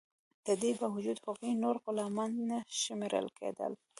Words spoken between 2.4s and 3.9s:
نه شمیرل کیدل.